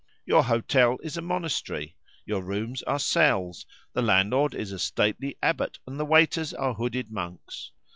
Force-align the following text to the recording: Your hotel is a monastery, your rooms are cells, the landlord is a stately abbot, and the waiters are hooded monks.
Your 0.25 0.45
hotel 0.45 0.97
is 1.03 1.15
a 1.15 1.21
monastery, 1.21 1.95
your 2.25 2.41
rooms 2.41 2.81
are 2.81 2.97
cells, 2.97 3.67
the 3.93 4.01
landlord 4.01 4.55
is 4.55 4.71
a 4.71 4.79
stately 4.79 5.37
abbot, 5.43 5.77
and 5.85 5.99
the 5.99 6.05
waiters 6.05 6.55
are 6.55 6.73
hooded 6.73 7.11
monks. 7.11 7.71